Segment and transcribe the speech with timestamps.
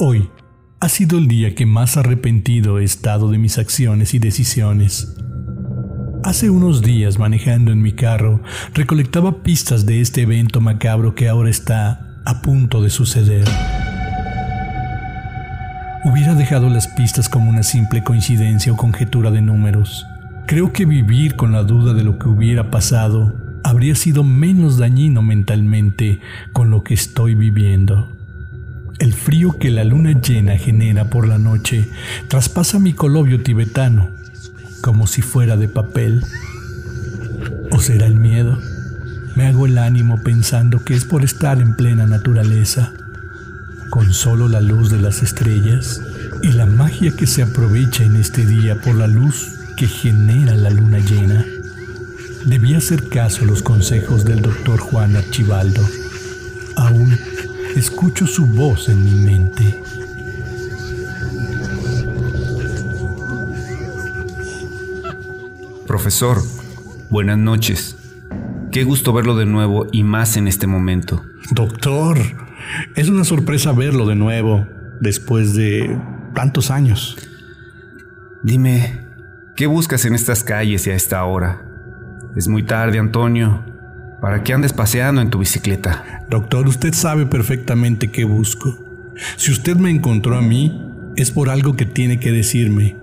[0.00, 0.30] Hoy
[0.78, 5.16] ha sido el día que más arrepentido he estado de mis acciones y decisiones.
[6.22, 8.40] Hace unos días, manejando en mi carro,
[8.74, 13.44] recolectaba pistas de este evento macabro que ahora está a punto de suceder.
[16.04, 20.06] Hubiera dejado las pistas como una simple coincidencia o conjetura de números.
[20.46, 25.22] Creo que vivir con la duda de lo que hubiera pasado habría sido menos dañino
[25.22, 26.20] mentalmente
[26.52, 28.17] con lo que estoy viviendo.
[28.98, 31.88] El frío que la luna llena genera por la noche
[32.28, 34.10] traspasa mi colobio tibetano
[34.80, 36.24] como si fuera de papel.
[37.70, 38.58] ¿O será el miedo?
[39.36, 42.92] Me hago el ánimo pensando que es por estar en plena naturaleza,
[43.90, 46.00] con solo la luz de las estrellas
[46.42, 50.70] y la magia que se aprovecha en este día por la luz que genera la
[50.70, 51.44] luna llena.
[52.46, 55.82] Debí hacer caso a los consejos del doctor Juan Archibaldo.
[57.78, 59.80] Escucho su voz en mi mente.
[65.86, 66.38] Profesor,
[67.08, 67.96] buenas noches.
[68.72, 71.22] Qué gusto verlo de nuevo y más en este momento.
[71.52, 72.18] Doctor,
[72.96, 74.66] es una sorpresa verlo de nuevo
[75.00, 75.96] después de
[76.34, 77.16] tantos años.
[78.42, 79.06] Dime,
[79.54, 81.64] ¿qué buscas en estas calles y a esta hora?
[82.34, 83.67] Es muy tarde, Antonio.
[84.20, 86.24] ¿Para qué andes paseando en tu bicicleta?
[86.28, 88.76] Doctor, usted sabe perfectamente qué busco.
[89.36, 90.82] Si usted me encontró a mí,
[91.16, 92.96] es por algo que tiene que decirme.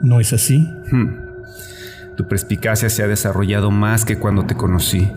[0.00, 0.70] ¿No es así?
[0.90, 1.28] Hmm.
[2.16, 5.10] Tu perspicacia se ha desarrollado más que cuando te conocí,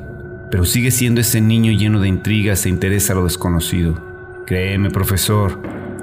[0.50, 4.44] pero sigue siendo ese niño lleno de intrigas e interés a lo desconocido.
[4.46, 5.62] Créeme, profesor,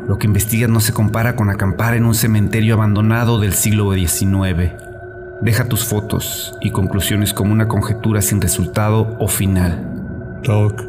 [0.08, 4.72] lo que investigas no se compara con acampar en un cementerio abandonado del siglo XIX.
[5.40, 10.40] Deja tus fotos y conclusiones como una conjetura sin resultado o final.
[10.42, 10.82] Doc,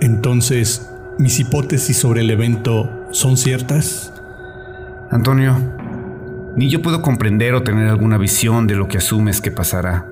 [0.00, 4.12] entonces, ¿mis hipótesis sobre el evento son ciertas?
[5.10, 5.56] Antonio,
[6.56, 10.06] ni yo puedo comprender o tener alguna visión de lo que asumes que pasará.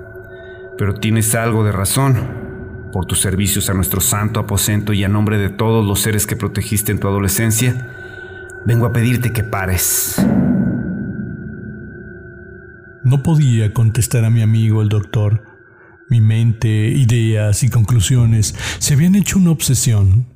[0.77, 2.45] Pero tienes algo de razón.
[2.91, 6.35] Por tus servicios a nuestro santo aposento y a nombre de todos los seres que
[6.35, 7.89] protegiste en tu adolescencia,
[8.65, 10.15] vengo a pedirte que pares.
[13.05, 15.43] No podía contestar a mi amigo el doctor.
[16.09, 20.35] Mi mente, ideas y conclusiones se habían hecho una obsesión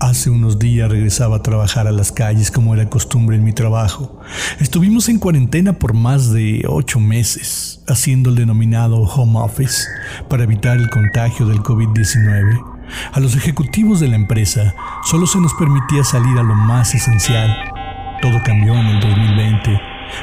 [0.00, 4.20] Hace unos días regresaba a trabajar a las calles como era costumbre en mi trabajo.
[4.60, 9.86] Estuvimos en cuarentena por más de ocho meses, haciendo el denominado home office
[10.28, 12.62] para evitar el contagio del COVID-19.
[13.12, 17.50] A los ejecutivos de la empresa solo se nos permitía salir a lo más esencial.
[18.20, 19.80] Todo cambió en el 2020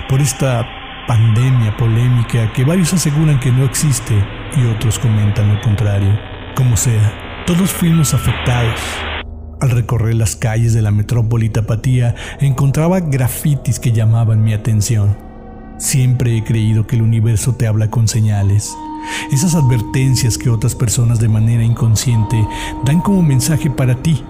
[0.10, 0.64] por esta
[1.12, 4.14] pandemia polémica que varios aseguran que no existe
[4.56, 6.18] y otros comentan lo contrario.
[6.56, 8.80] Como sea, todos fuimos afectados
[9.60, 15.18] al recorrer las calles de la metrópoli Tapatía, encontraba grafitis que llamaban mi atención.
[15.78, 18.74] Siempre he creído que el universo te habla con señales.
[19.34, 22.48] Esas advertencias que otras personas de manera inconsciente
[22.86, 24.24] dan como mensaje para ti,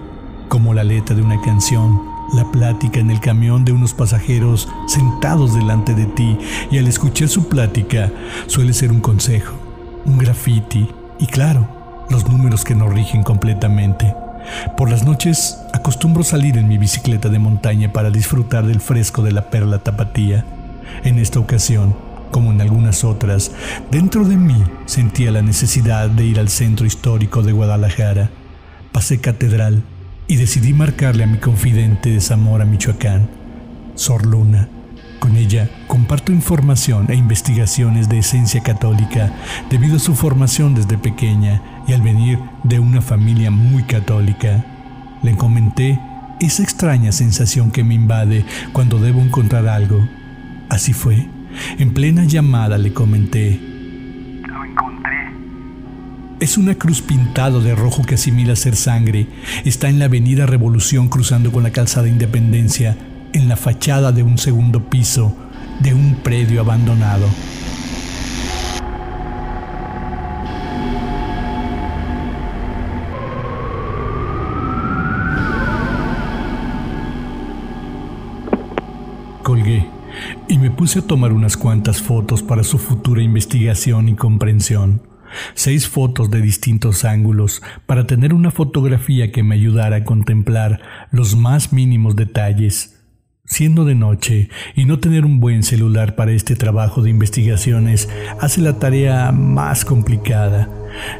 [0.48, 5.54] como la letra de una canción, la plática en el camión de unos pasajeros sentados
[5.54, 6.38] delante de ti
[6.70, 8.10] y al escuchar su plática
[8.46, 9.54] suele ser un consejo,
[10.04, 10.88] un graffiti
[11.18, 11.68] y claro,
[12.10, 14.14] los números que nos rigen completamente.
[14.76, 19.32] Por las noches acostumbro salir en mi bicicleta de montaña para disfrutar del fresco de
[19.32, 20.44] la perla tapatía.
[21.04, 21.94] En esta ocasión,
[22.30, 23.52] como en algunas otras,
[23.90, 28.30] dentro de mí sentía la necesidad de ir al centro histórico de Guadalajara.
[28.90, 29.84] Pasé catedral
[30.32, 33.28] y decidí marcarle a mi confidente de Zamora, Michoacán,
[33.96, 34.66] Sor Luna.
[35.20, 39.30] Con ella comparto información e investigaciones de esencia católica
[39.68, 44.64] debido a su formación desde pequeña y al venir de una familia muy católica.
[45.22, 46.00] Le comenté
[46.40, 50.08] esa extraña sensación que me invade cuando debo encontrar algo.
[50.70, 51.28] Así fue.
[51.78, 53.71] En plena llamada le comenté.
[56.42, 59.28] Es una cruz pintado de rojo que asimila ser sangre.
[59.64, 62.96] Está en la avenida Revolución cruzando con la calzada Independencia,
[63.32, 65.36] en la fachada de un segundo piso
[65.78, 67.28] de un predio abandonado.
[79.44, 79.86] Colgué
[80.48, 85.11] y me puse a tomar unas cuantas fotos para su futura investigación y comprensión.
[85.54, 90.80] Seis fotos de distintos ángulos para tener una fotografía que me ayudara a contemplar
[91.10, 92.98] los más mínimos detalles.
[93.44, 98.08] Siendo de noche y no tener un buen celular para este trabajo de investigaciones
[98.40, 100.68] hace la tarea más complicada.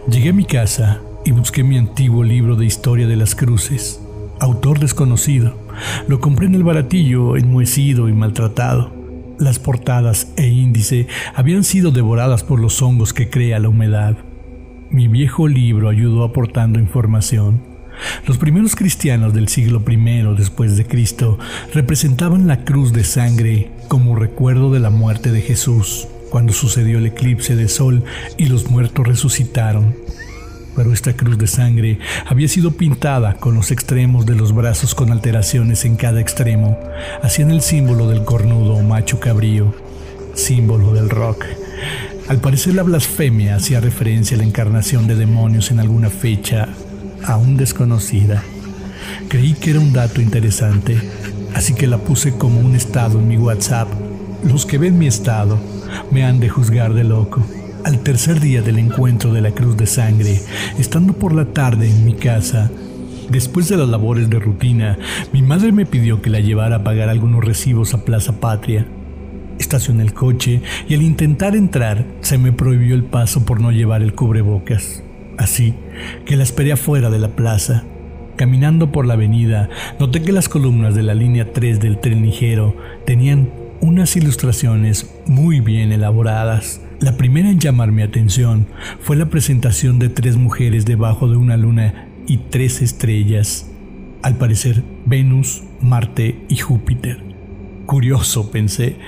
[0.08, 4.00] Llegué a mi casa y busqué mi antiguo libro de historia de las cruces,
[4.40, 5.58] autor desconocido
[6.08, 9.01] Lo compré en el baratillo, enmohecido y maltratado.
[9.42, 14.16] Las portadas e índice habían sido devoradas por los hongos que crea la humedad.
[14.88, 17.60] Mi viejo libro ayudó aportando información.
[18.24, 19.96] Los primeros cristianos del siglo I
[20.36, 21.40] después de Cristo
[21.74, 27.06] representaban la cruz de sangre como recuerdo de la muerte de Jesús cuando sucedió el
[27.06, 28.04] eclipse de sol
[28.36, 29.96] y los muertos resucitaron.
[30.74, 35.12] Pero esta cruz de sangre había sido pintada con los extremos de los brazos con
[35.12, 36.78] alteraciones en cada extremo,
[37.22, 39.74] hacían el símbolo del cornudo o macho cabrío,
[40.34, 41.44] símbolo del rock.
[42.28, 46.68] Al parecer la blasfemia hacía referencia a la encarnación de demonios en alguna fecha
[47.24, 48.42] aún desconocida.
[49.28, 50.96] Creí que era un dato interesante,
[51.54, 53.88] así que la puse como un estado en mi WhatsApp.
[54.44, 55.58] Los que ven mi estado
[56.10, 57.44] me han de juzgar de loco.
[57.84, 60.40] Al tercer día del encuentro de la Cruz de Sangre,
[60.78, 62.70] estando por la tarde en mi casa,
[63.28, 64.96] después de las labores de rutina,
[65.32, 68.86] mi madre me pidió que la llevara a pagar algunos recibos a Plaza Patria.
[69.58, 74.02] Estacioné el coche y al intentar entrar se me prohibió el paso por no llevar
[74.02, 75.02] el cubrebocas.
[75.36, 75.74] Así
[76.24, 77.82] que la esperé afuera de la plaza.
[78.36, 79.68] Caminando por la avenida,
[79.98, 82.76] noté que las columnas de la línea 3 del tren ligero
[83.06, 83.50] tenían
[83.80, 86.80] unas ilustraciones muy bien elaboradas.
[87.02, 88.68] La primera en llamar mi atención
[89.00, 93.68] fue la presentación de tres mujeres debajo de una luna y tres estrellas,
[94.22, 97.20] al parecer Venus, Marte y Júpiter.
[97.86, 98.98] Curioso, pensé.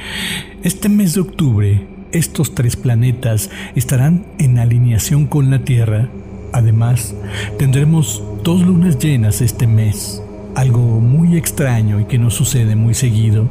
[0.64, 6.08] Este mes de octubre, estos tres planetas estarán en alineación con la Tierra.
[6.52, 7.14] Además,
[7.61, 10.20] tendremos dos lunas llenas este mes,
[10.56, 13.49] algo muy extraño y que no sucede muy seguido.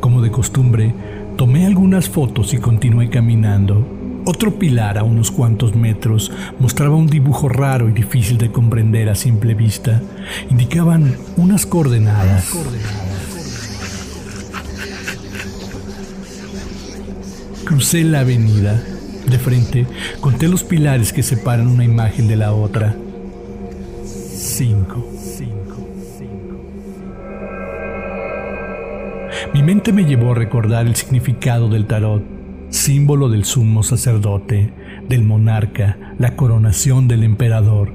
[0.00, 0.92] Como de costumbre,
[1.36, 3.86] Tomé algunas fotos y continué caminando.
[4.24, 9.14] Otro pilar a unos cuantos metros mostraba un dibujo raro y difícil de comprender a
[9.14, 10.00] simple vista.
[10.48, 12.50] Indicaban unas coordenadas.
[17.66, 18.82] Crucé la avenida.
[19.28, 19.86] De frente,
[20.20, 22.96] conté los pilares que separan una imagen de la otra.
[24.06, 25.15] Cinco.
[29.54, 32.22] Mi mente me llevó a recordar el significado del tarot,
[32.68, 34.72] símbolo del sumo sacerdote,
[35.08, 37.92] del monarca, la coronación del emperador,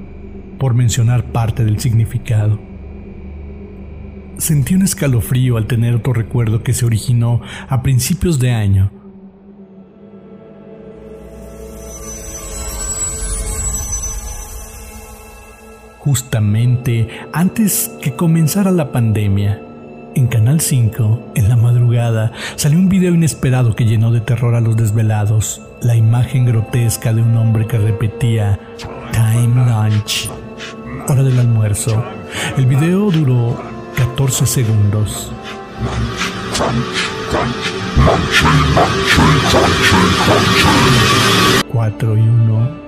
[0.58, 2.58] por mencionar parte del significado.
[4.38, 8.90] Sentí un escalofrío al tener otro recuerdo que se originó a principios de año.
[15.98, 19.62] Justamente antes que comenzara la pandemia,
[20.14, 24.60] en Canal 5, en la madrugada, salió un video inesperado que llenó de terror a
[24.60, 25.62] los desvelados.
[25.80, 28.58] La imagen grotesca de un hombre que repetía
[29.12, 30.30] Time Lunch,
[31.08, 32.04] hora del almuerzo.
[32.56, 33.60] El video duró
[33.96, 35.32] 14 segundos.
[41.72, 42.81] 4 y 1.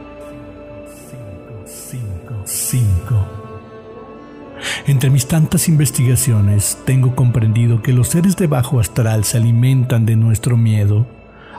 [5.05, 10.17] Entre mis tantas investigaciones, tengo comprendido que los seres de bajo astral se alimentan de
[10.17, 11.07] nuestro miedo.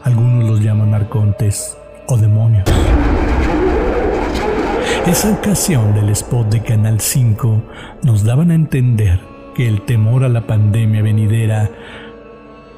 [0.02, 1.78] Algunos los llaman arcontes
[2.08, 2.64] o demonios.
[5.06, 7.62] Esa ocasión del spot de Canal 5
[8.02, 9.20] nos daban a entender
[9.54, 11.70] que el temor a la pandemia venidera,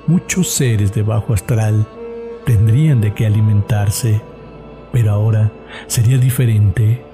[0.05, 1.87] muchos seres de bajo astral
[2.45, 4.19] tendrían de qué alimentarse,
[4.91, 5.49] pero ahora
[5.87, 7.05] sería diferente.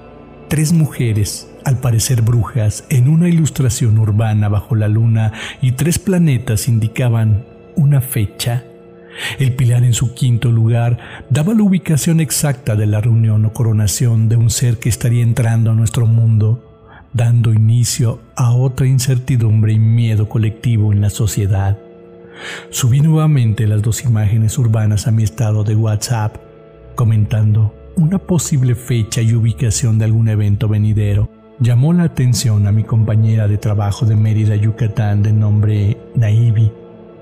[0.48, 6.68] Tres mujeres al parecer brujas, en una ilustración urbana bajo la luna y tres planetas
[6.68, 7.44] indicaban
[7.74, 8.64] una fecha.
[9.38, 10.98] El pilar en su quinto lugar
[11.30, 15.70] daba la ubicación exacta de la reunión o coronación de un ser que estaría entrando
[15.70, 21.78] a nuestro mundo, dando inicio a otra incertidumbre y miedo colectivo en la sociedad.
[22.70, 26.36] Subí nuevamente las dos imágenes urbanas a mi estado de WhatsApp,
[26.96, 32.84] comentando una posible fecha y ubicación de algún evento venidero llamó la atención a mi
[32.84, 36.72] compañera de trabajo de Mérida, Yucatán, de nombre Naivi.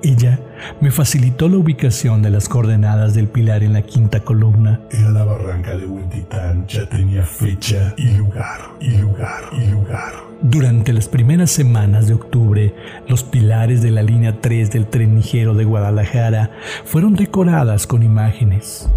[0.05, 0.41] Ella
[0.81, 4.81] me facilitó la ubicación de las coordenadas del pilar en la quinta columna.
[4.91, 10.13] Era la barranca de Huentitán, ya tenía fecha y lugar, y lugar, y lugar.
[10.41, 12.75] Durante las primeras semanas de octubre,
[13.07, 16.51] los pilares de la línea 3 del tren ligero de Guadalajara
[16.85, 18.89] fueron decoradas con imágenes,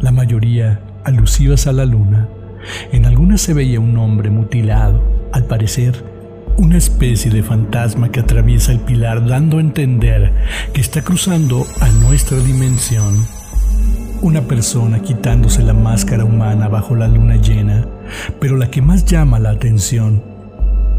[0.00, 2.28] la mayoría alusivas a la luna
[2.92, 6.04] en algunas se veía un hombre mutilado, al parecer
[6.58, 10.32] una especie de fantasma que atraviesa el pilar dando a entender
[10.72, 13.14] que está cruzando a nuestra dimensión.
[14.22, 17.86] Una persona quitándose la máscara humana bajo la luna llena,
[18.40, 20.20] pero la que más llama la atención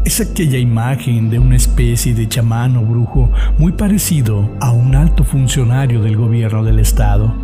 [0.02, 5.24] Es aquella imagen de una especie de chamán o brujo muy parecido a un alto
[5.24, 7.34] funcionario del gobierno del estado.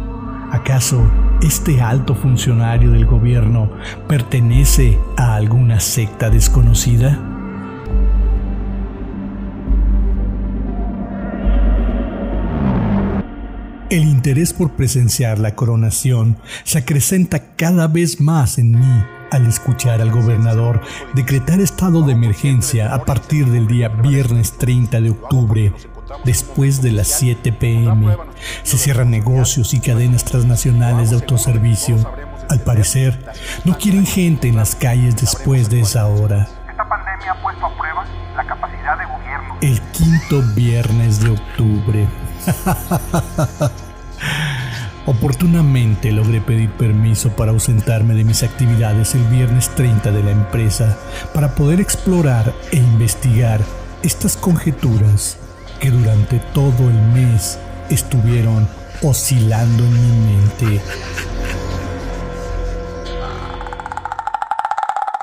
[0.50, 1.06] ¿Acaso
[1.42, 3.70] este alto funcionario del gobierno
[4.08, 7.18] pertenece a alguna secta desconocida?
[13.88, 20.00] El interés por presenciar la coronación se acrecenta cada vez más en mí al escuchar
[20.00, 20.80] al gobernador
[21.14, 25.72] decretar estado de emergencia a partir del día viernes 30 de octubre,
[26.24, 28.16] después de las 7 pm.
[28.62, 31.96] Se cierran negocios y cadenas transnacionales de autoservicio.
[32.48, 33.18] Al parecer,
[33.64, 36.48] no quieren gente en las calles después de esa hora.
[36.68, 38.04] Esta pandemia ha puesto a prueba
[38.36, 39.56] la capacidad de gobierno.
[39.60, 42.06] El quinto viernes de octubre.
[45.06, 50.98] Oportunamente logré pedir permiso para ausentarme de mis actividades el viernes 30 de la empresa
[51.32, 53.60] para poder explorar e investigar
[54.02, 55.38] estas conjeturas
[55.80, 57.58] que durante todo el mes
[57.90, 58.68] estuvieron
[59.02, 60.80] oscilando en mi mente.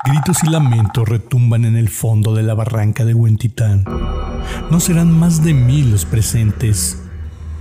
[0.04, 3.84] Gritos y lamentos retumban en el fondo de la barranca de Huentitán.
[4.70, 6.98] No serán más de mil los presentes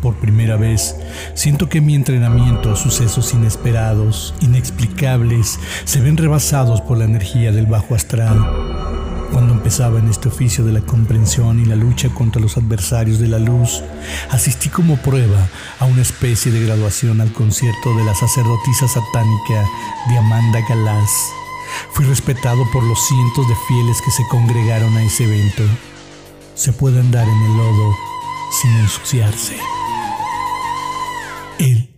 [0.04, 0.98] por primera vez,
[1.34, 7.96] siento que mi entrenamiento sucesos inesperados, inexplicables, se ven rebasados por la energía del bajo
[7.96, 8.93] astral.
[9.34, 13.28] Cuando empezaba en este oficio de la comprensión y la lucha contra los adversarios de
[13.28, 13.82] la luz,
[14.30, 15.50] asistí como prueba
[15.80, 19.68] a una especie de graduación al concierto de la sacerdotisa satánica
[20.08, 21.10] de Amanda Galás.
[21.94, 25.64] Fui respetado por los cientos de fieles que se congregaron a ese evento.
[26.54, 27.96] Se puede andar en el lodo
[28.62, 29.58] sin ensuciarse.
[31.58, 31.90] Él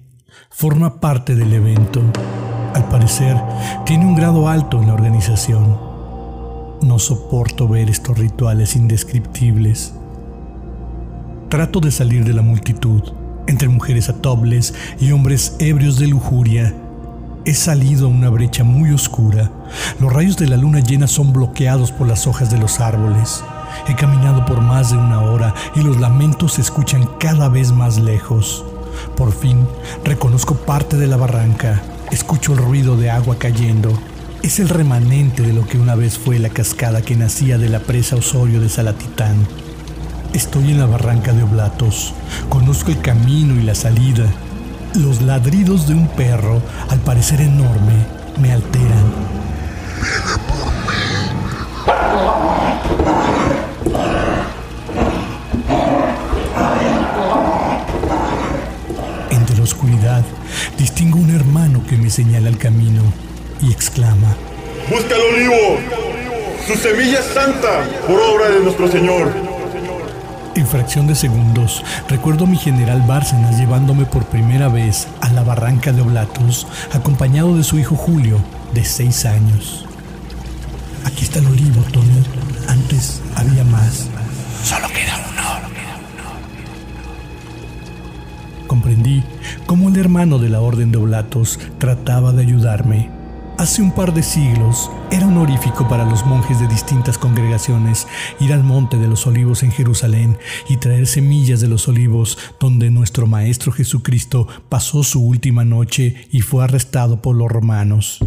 [0.50, 2.02] forma parte del evento.
[2.74, 3.36] Al parecer,
[3.86, 5.95] tiene un grado alto en la organización.
[6.86, 9.96] No soporto ver estos rituales indescriptibles.
[11.50, 13.02] Trato de salir de la multitud,
[13.48, 16.76] entre mujeres atobles y hombres ebrios de lujuria.
[17.44, 19.50] He salido a una brecha muy oscura.
[20.00, 23.44] Los rayos de la luna llena son bloqueados por las hojas de los árboles.
[23.88, 27.98] He caminado por más de una hora y los lamentos se escuchan cada vez más
[27.98, 28.64] lejos.
[29.18, 29.66] Por fin
[30.04, 33.92] reconozco parte de la barranca, escucho el ruido de agua cayendo.
[34.46, 37.80] Es el remanente de lo que una vez fue la cascada que nacía de la
[37.80, 39.36] presa Osorio de Salatitán.
[40.36, 42.14] Estoy en la barranca de Oblatos,
[42.48, 44.32] conozco el camino y la salida.
[44.94, 48.06] Los ladridos de un perro, al parecer enorme,
[48.40, 49.06] me alteran.
[59.32, 60.24] Entre la oscuridad,
[60.78, 63.25] distingo un hermano que me señala el camino
[63.66, 64.36] y exclama.
[64.90, 65.80] Busca el olivo.
[66.68, 69.32] Su semilla es santa por obra de nuestro Señor.
[70.56, 75.44] En fracción de segundos, recuerdo a mi general Bárcenas llevándome por primera vez a la
[75.44, 78.40] barranca de Oblatos, acompañado de su hijo Julio,
[78.74, 79.86] de seis años.
[81.04, 82.24] Aquí está el olivo, Tony.
[82.68, 84.08] Antes había más.
[84.64, 85.36] Solo queda uno.
[88.68, 89.24] Comprendí
[89.66, 93.15] cómo el hermano de la Orden de Oblatos trataba de ayudarme.
[93.58, 98.06] Hace un par de siglos era honorífico para los monjes de distintas congregaciones
[98.42, 102.92] ir al Monte de los Olivos en Jerusalén y traer semillas de los olivos donde
[102.92, 108.20] nuestro Maestro Jesucristo pasó su última noche y fue arrestado por los romanos.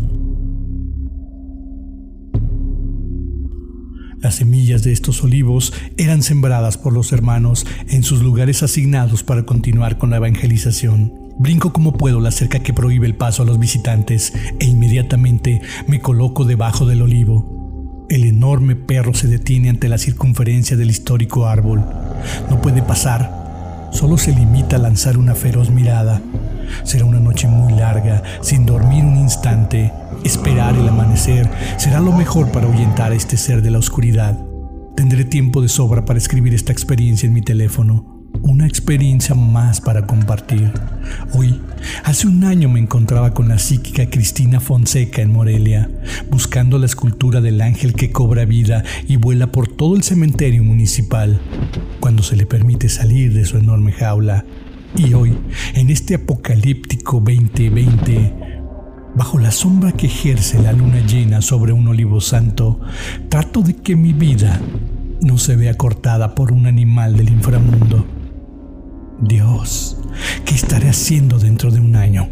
[4.21, 9.45] Las semillas de estos olivos eran sembradas por los hermanos en sus lugares asignados para
[9.45, 11.28] continuar con la evangelización.
[11.41, 16.01] Brinco como puedo la cerca que prohíbe el paso a los visitantes e inmediatamente me
[16.01, 18.07] coloco debajo del olivo.
[18.11, 21.85] El enorme perro se detiene ante la circunferencia del histórico árbol.
[22.51, 26.21] No puede pasar, solo se limita a lanzar una feroz mirada.
[26.83, 29.93] Será una noche muy larga, sin dormir un instante.
[30.25, 34.37] Esperar el amanecer será lo mejor para ahuyentar a este ser de la oscuridad.
[34.97, 38.18] Tendré tiempo de sobra para escribir esta experiencia en mi teléfono.
[38.43, 40.73] Una experiencia más para compartir.
[41.35, 41.61] Hoy,
[42.05, 45.91] hace un año me encontraba con la psíquica Cristina Fonseca en Morelia,
[46.31, 51.41] buscando la escultura del ángel que cobra vida y vuela por todo el cementerio municipal,
[52.01, 54.45] cuando se le permite salir de su enorme jaula.
[54.97, 55.37] Y hoy,
[55.75, 58.35] en este apocalíptico 2020,
[59.15, 62.81] bajo la sombra que ejerce la luna llena sobre un olivo santo,
[63.29, 64.61] trato de que mi vida
[65.21, 68.18] no se vea cortada por un animal del inframundo.
[69.21, 69.97] Dios,
[70.45, 72.29] ¿qué estaré haciendo dentro de un año?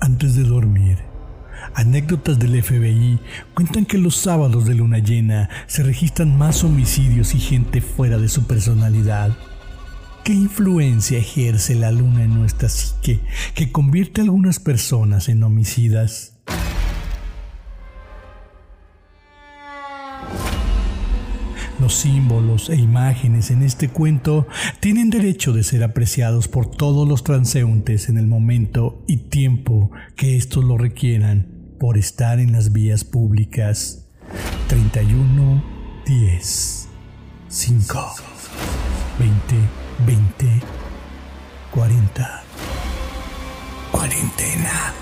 [0.00, 0.98] Antes de dormir,
[1.74, 3.20] anécdotas del FBI
[3.54, 8.28] cuentan que los sábados de luna llena se registran más homicidios y gente fuera de
[8.28, 9.30] su personalidad.
[10.24, 13.18] ¿Qué influencia ejerce la luna en nuestra psique
[13.56, 16.36] que convierte a algunas personas en homicidas?
[21.80, 24.46] Los símbolos e imágenes en este cuento
[24.78, 30.36] tienen derecho de ser apreciados por todos los transeúntes en el momento y tiempo que
[30.36, 31.48] estos lo requieran
[31.80, 34.06] por estar en las vías públicas.
[34.68, 35.64] 31
[36.06, 36.88] 10
[37.48, 38.41] 5
[39.22, 39.68] 20
[40.04, 40.60] 20
[41.70, 42.42] 40
[43.92, 45.01] Cuarentena.